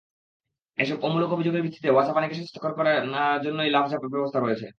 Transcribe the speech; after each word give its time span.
এসব 0.77 0.97
অমূলক 1.03 1.29
অভিযোগের 1.31 1.63
ভিত্তিতে 1.65 1.89
ওয়াসা 1.91 2.13
পানিকে 2.15 2.35
স্বাস্থ্যকর 2.35 2.71
করার 2.77 2.97
জন্যই 3.45 3.73
লাফঝাঁপের 3.75 4.13
ব্যবস্থা 4.13 4.39
করেছে। 4.43 4.67